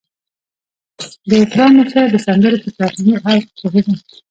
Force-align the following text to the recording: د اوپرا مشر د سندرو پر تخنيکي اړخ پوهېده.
د 1.29 1.31
اوپرا 1.41 1.65
مشر 1.77 2.05
د 2.11 2.15
سندرو 2.25 2.61
پر 2.63 2.71
تخنيکي 2.79 3.19
اړخ 3.31 3.45
پوهېده. 3.59 3.93